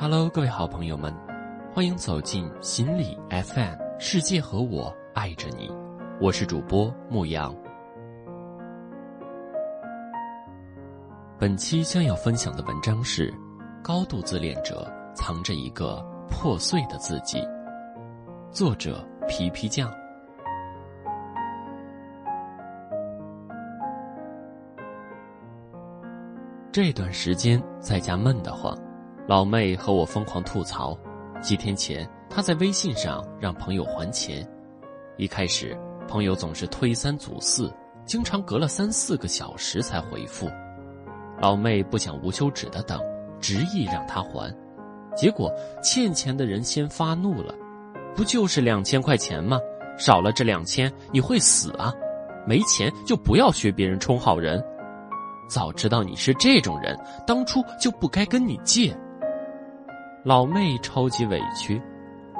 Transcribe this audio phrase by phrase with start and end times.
[0.00, 1.14] Hello，各位好朋友们，
[1.74, 5.70] 欢迎走进心理 FM，世界和我爱着你，
[6.18, 7.54] 我是主播牧羊。
[11.38, 13.30] 本期将要分享的文章是：
[13.84, 17.46] 高度自恋者藏着一个破碎的自己。
[18.50, 19.92] 作者皮皮酱。
[26.72, 28.74] 这段时间在家闷得慌，
[29.30, 30.98] 老妹和我疯狂吐槽。
[31.40, 34.44] 几天前，她在微信上让朋友还钱，
[35.18, 37.72] 一开始朋友总是推三阻四，
[38.04, 40.50] 经常隔了三四个小时才回复。
[41.40, 43.00] 老妹不想无休止的等，
[43.40, 44.52] 执意让他还，
[45.14, 45.48] 结果
[45.80, 47.54] 欠钱的人先发怒了
[48.16, 49.60] ：“不就是两千块钱吗？
[49.96, 51.94] 少了这两千你会死啊！
[52.48, 54.60] 没钱就不要学别人充好人。”
[55.48, 58.92] 早知道你是这种人，当初就不该跟你借。
[60.22, 61.80] 老妹超级委屈，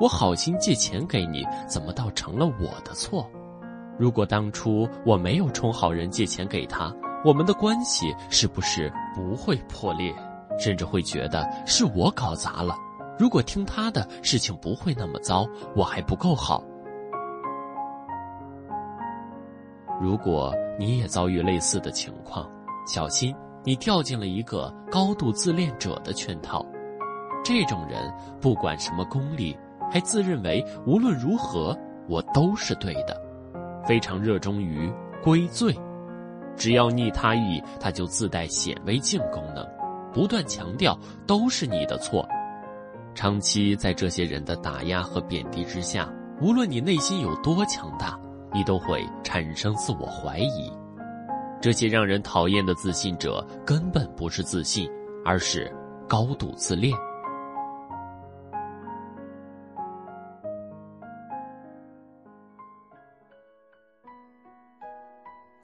[0.00, 3.28] 我好心借钱给你，怎么倒成了我的错？
[3.98, 6.94] 如果当初我没有充好人借钱给他，
[7.24, 10.14] 我们的关系是不是不会破裂？
[10.56, 12.76] 甚至会觉得是我搞砸了。
[13.18, 15.44] 如果听他的，事情不会那么糟，
[15.74, 16.62] 我还不够好。
[20.00, 22.48] 如果你也遭遇类似的情况，
[22.86, 26.64] 小心，你掉进了一个高度自恋者的圈套。
[27.44, 29.56] 这种人不管什么功利，
[29.92, 31.78] 还自认为无论如何
[32.08, 33.20] 我都是对的，
[33.86, 34.90] 非常热衷于
[35.22, 35.72] 归罪。
[36.56, 39.66] 只要逆他意，他就自带显微镜功能，
[40.12, 42.26] 不断强调都是你的错。
[43.14, 46.08] 长期在这些人的打压和贬低之下，
[46.40, 48.18] 无论你内心有多强大，
[48.52, 50.72] 你都会产生自我怀疑。
[51.60, 54.88] 这些让人讨厌的自信者根本不是自信，
[55.24, 55.70] 而是
[56.08, 56.96] 高度自恋。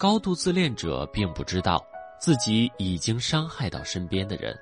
[0.00, 1.78] 高度自恋者并不知道
[2.18, 4.58] 自己已经伤害到身边的人，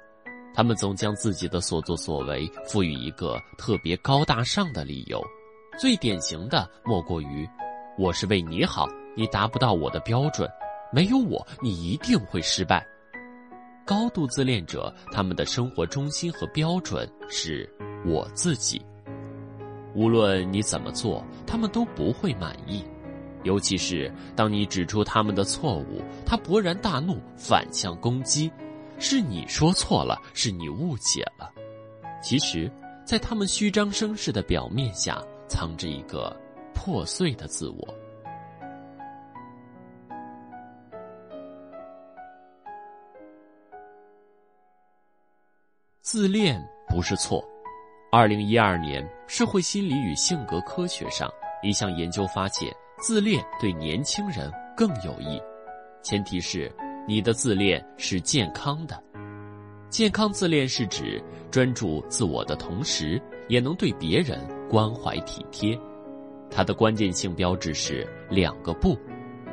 [0.52, 5.22] 他们总将自己的所作所为赋予一个特别高大上的理由，
[5.78, 7.48] 最典型的莫过于
[7.96, 10.50] ：“我是为你好，你达不到我的标准。”
[10.92, 12.84] 没有我，你一定会失败。
[13.86, 17.72] 高度自恋者，他们的生活中心和标准是
[18.04, 18.84] 我自己。
[19.94, 22.84] 无论你怎么做，他们都不会满意。
[23.48, 28.52] 尤其是当你指出他们的错误，他勃然大怒，反向攻击
[29.00, 31.50] ：“是你说错了，是你误解了。”
[32.22, 32.70] 其实，
[33.06, 36.36] 在他们虚张声势的表面下，藏着一个
[36.74, 37.88] 破碎的自我。
[46.02, 47.42] 自恋不是错。
[48.12, 51.30] 二零一二年，社会心理与性格科学上
[51.62, 52.70] 一项研究发现，
[53.00, 55.40] 自恋对年轻人更有益，
[56.02, 56.70] 前提是
[57.06, 59.00] 你的自恋是健康的。
[59.88, 65.78] 健康自恋是指专注自我的同时，也能对别人关怀体贴。
[66.50, 68.98] 它的关键性标志是两个不：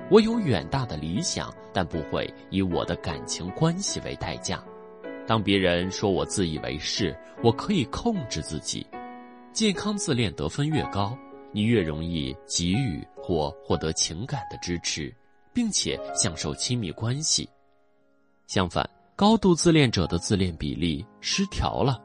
[0.10, 4.64] 我有远大的理想，但不会以我的感情关系为代价。
[5.28, 8.86] 当别人说我自以为是，我可以控制自己。
[9.54, 11.16] 健康自恋得分越高，
[11.52, 15.12] 你越容易给予或获得情感的支持，
[15.52, 17.50] 并且享受亲密关系。
[18.46, 22.00] 相反，高度自恋者的自恋比例失调了，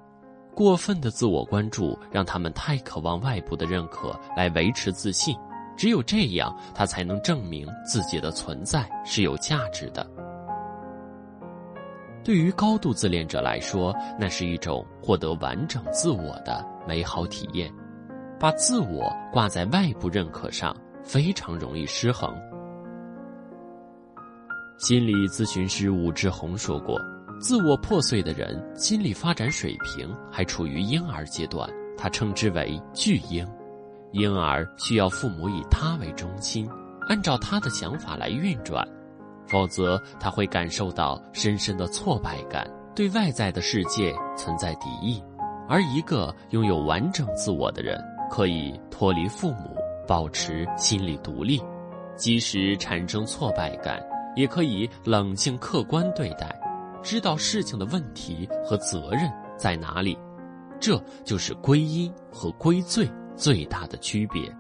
[0.54, 5.36] 过分的自我关注让他们太渴望外部的认可来维持自信，
[5.76, 10.10] 只有这样，他才能证明自己的存在是有价值的。
[12.24, 17.70] 对于高度自恋者来说，那是一种获得完整自我的美好体验。
[18.38, 22.34] 把自我挂在外部认可上，非常容易失衡。
[24.78, 26.98] 心理咨询师武志红说过
[27.40, 33.46] ：“自我破碎的人，心理发展水平还处于婴儿阶段，他称之为巨婴。
[34.12, 36.68] 婴儿需要父母以他为中心，
[37.08, 38.86] 按照他的想法来运转。”
[39.46, 45.20] 否则，他会感受到深深的挫败感，对外在的世界存在敌意。
[45.68, 48.00] 而一个拥有完整自我的人，
[48.30, 49.76] 可以脱离父母，
[50.10, 51.62] 保持心理独立，
[52.16, 54.04] 即使产生挫败感，
[54.34, 56.52] 也可以冷静客观对待，
[57.00, 60.18] 知道事情的问题和责任在哪里。
[60.80, 64.52] 这就是归因和归罪最大的区别。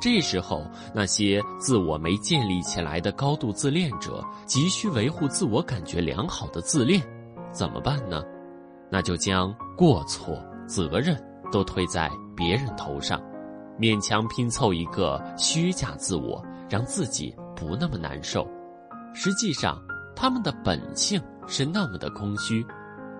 [0.00, 0.62] 这时候，
[0.94, 7.02] 那些自我没建立起来的高度自恋者，急需维护自我感觉良好的自恋，
[7.50, 8.22] 怎么办呢？
[8.88, 11.20] 那就将过错、责任
[11.50, 13.20] 都推在别人头上，
[13.80, 18.46] 勉强拼凑一个虚假自我，让自己不那么难受。
[19.14, 19.82] 实际上，
[20.14, 22.64] 他们的本性是那么的空虚，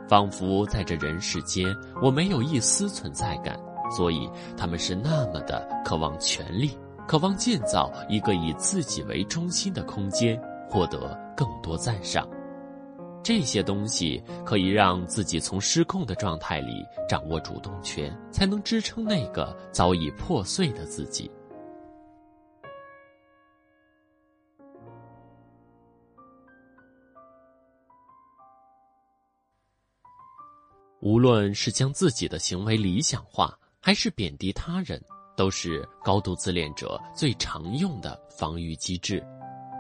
[0.07, 3.59] 仿佛在这人世间我没有一丝存在感，
[3.91, 6.77] 所以他们是那么的渴望权力，
[7.09, 12.29] 渴望建造一个以自己为中心的空间，获得更多赞赏。
[13.23, 21.31] 这些东西可以让自己从失控的状态里掌握主动权，才能支撑那个早已破碎的自己。
[31.01, 35.03] 无论是将自己的行为理想化，还是贬低他人，
[35.35, 39.25] 都是高度自恋者最常用的防御机制。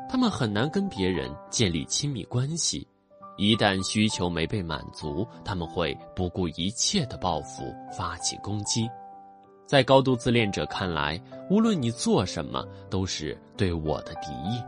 [0.08, 2.86] 他们很难跟别人建立亲密关系。
[3.40, 8.86] 一旦需求没被满足，他们会不顾一切的报复，发起攻击。
[9.66, 14.62] 在高度自恋者看来，无论你做什么，都是对我的敌意。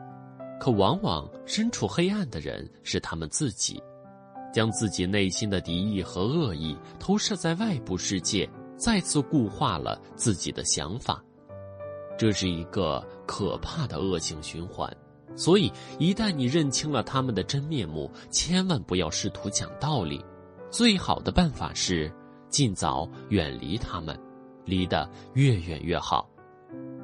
[0.59, 3.79] 可往往身处黑暗的人是他们自己，
[4.55, 8.49] 将自己内心的敌意和恶意投射在外部世界，
[8.79, 11.23] 再次固化了自己的想法。
[12.17, 14.91] 这是一个可怕的恶性循环。
[15.34, 20.25] 所以，一旦你认清了他们的真面目，千万不要试图讲道理。
[20.70, 22.11] 最好的办法是
[22.49, 24.19] 尽早远离他们，
[24.64, 26.29] 离得越远越好。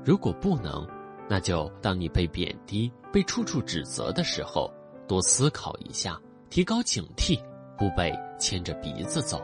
[0.04, 0.86] 如果不能，
[1.28, 4.72] 那就当你被贬低、被处处指责的时候，
[5.06, 7.38] 多思考一下，提高警惕，
[7.76, 9.42] 不被牵着鼻子走。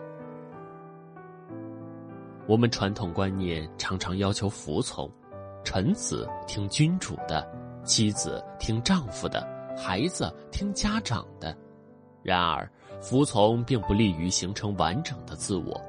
[2.46, 5.10] 我们传统观念常常要求服从，
[5.64, 7.46] 臣子听君主的。
[7.84, 9.46] 妻子听丈夫的，
[9.76, 11.56] 孩子听家长的。
[12.22, 12.69] 然而，
[13.00, 15.81] 服从并不利于形成完整的自我。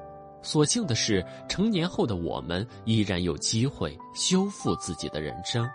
[0.41, 5.67] 所幸的是，成年后的我们依然有机会修复自己的人生。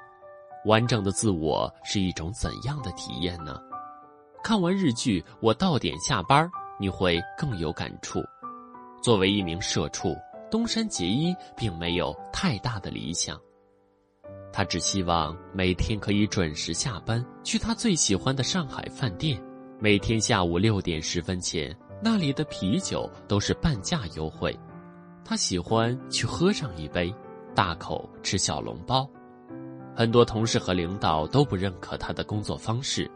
[0.66, 3.58] 完整的自我是一种怎样的体验呢？
[4.44, 6.46] 看完日剧《我到点下班》，
[6.78, 8.22] 你会更有感触。
[9.02, 10.14] 作为一名社畜，
[10.50, 13.40] 东山结衣并没有太大的理想。
[14.52, 19.40] 他只希望每天可以准时下班，去他最喜欢的上海饭店。
[19.78, 24.54] 每天下午六点十分前，那里的啤酒都是半价优惠。
[25.24, 27.14] 他喜欢去喝上一杯，
[27.54, 29.08] 大口吃小笼包。
[29.94, 33.10] 很多同事和领导都不认可他的工作方式。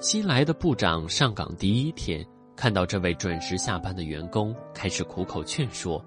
[0.00, 2.24] 新来的部长上岗第一天，
[2.56, 6.02] 看到这位准时下班的员工，开始苦口劝说：“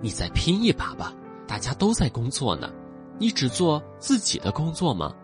[0.00, 1.14] 你再拼一把吧，
[1.46, 2.70] 大家都在工作呢。”
[3.18, 5.14] 你只做自己的工作吗？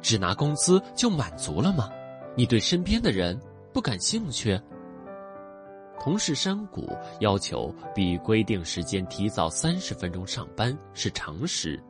[0.00, 1.88] 只拿工资就满足了吗？
[2.36, 3.38] 你对身边的人
[3.72, 4.60] 不感兴趣？
[6.00, 6.90] 同事山谷
[7.20, 11.80] 要求比规定时间提早三十分钟上班是常识，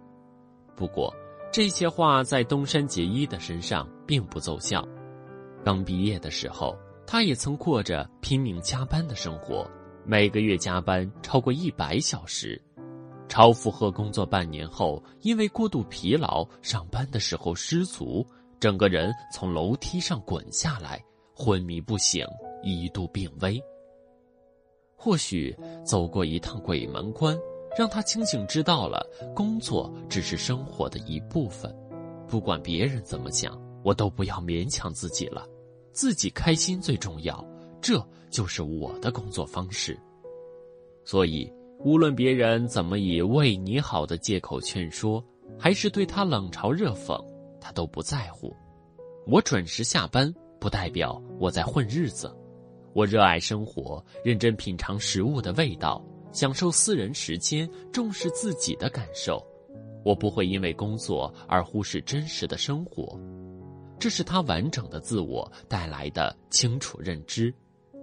[0.76, 1.10] 不过
[1.50, 4.86] 这些话在东山结衣的身上并不奏效。
[5.64, 6.76] 刚毕业的时候，
[7.06, 9.66] 他也曾过着拼命加班的生活，
[10.04, 12.60] 每个月加班超过一百小时。
[13.28, 18.26] 超负荷工作半年后，因为过度疲劳，上班的时候失足，
[18.60, 21.02] 整个人从楼梯上滚下来，
[21.34, 22.26] 昏迷不醒，
[22.62, 23.62] 一度病危。
[24.94, 27.38] 或许走过一趟鬼门关，
[27.76, 29.04] 让他清醒知道了，
[29.34, 31.74] 工作只是生活的一部分，
[32.28, 35.46] 不管别人怎么想，我都不要勉强自己了，
[35.90, 37.42] 自己开心最重要，
[37.80, 39.98] 这就是我的工作方式。
[41.02, 41.50] 所以。
[41.84, 45.22] 无论别人怎么以为你好的借口劝说，
[45.58, 47.20] 还是对他冷嘲热讽，
[47.60, 48.54] 他都不在乎。
[49.26, 52.32] 我准时下班，不代表我在混日子。
[52.94, 59.44] 我热爱生活，认真品尝食物的味道，享受私人时间，重视自己的感受。
[60.04, 63.18] 我不会因为工作而忽视真实的生活。
[63.98, 67.52] 这是他完整的自我带来的清楚认知。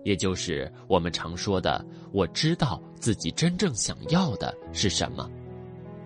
[0.03, 5.29] 也就是我们常说的，我知道自己真正想要的是什么。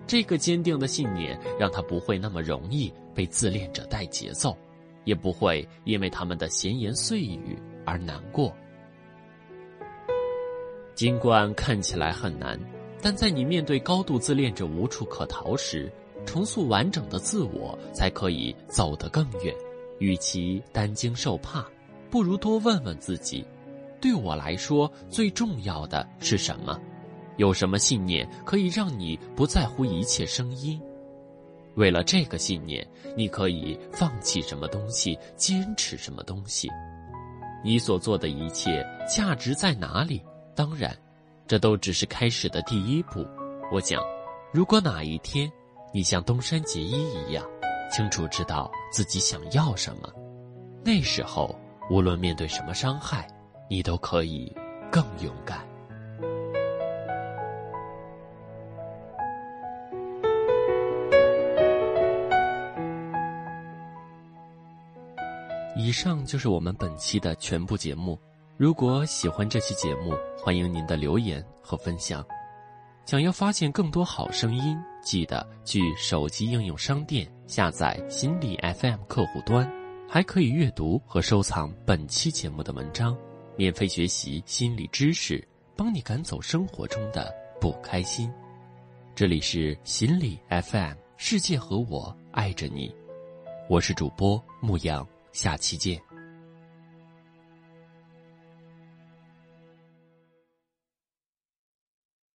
[0.06, 4.56] 这个坚定的信念让他不会那么容易被自恋者带节奏，
[5.04, 8.54] 也不会因为他们的闲言碎语而难过。
[10.94, 12.58] 尽管看起来很难，
[13.00, 15.90] 但在你面对高度自恋者无处可逃时，
[16.26, 19.54] 重塑完整的自我才可以走得更远。
[20.00, 21.64] 与其担惊受怕，
[22.10, 23.44] 不如多问问自己。
[24.04, 26.78] 对我来说，最重要的是什么？
[27.38, 30.78] 有什么信念可以让你不在乎一切声音？
[31.76, 36.68] 为了这个信念，你可以放弃什么东西，坚持什么东西？
[37.64, 40.22] 你所做的一切价值在哪里？
[40.54, 40.94] 当然，
[41.46, 43.26] 这都只是开始的第一步。
[43.72, 44.02] 我想，
[44.52, 45.50] 如果哪一天
[45.94, 47.42] 你像东山结衣一样，
[47.90, 50.12] 清楚知道自己想要什么，
[50.84, 51.58] 那时候
[51.88, 53.26] 无论面对什么伤害，
[53.68, 54.50] 你都可以
[54.90, 55.58] 更勇敢。
[65.76, 68.18] 以上就是我们本期的全部节目。
[68.56, 72.24] 如果喜欢这期节目，欢迎您的留言和分享。
[73.04, 79.70] 想要发现更多好声音，记得去手机应用商店下载心理 FM 客户端，
[80.08, 83.14] 还可以阅读和收藏本期节目的文章，
[83.56, 85.46] 免费学习心理知识，
[85.76, 88.30] 帮你赶走生活中的不开心。
[89.14, 92.92] 这里是心理 FM，世界和我爱着你，
[93.68, 95.06] 我是主播牧羊。
[95.32, 96.13] 下期见。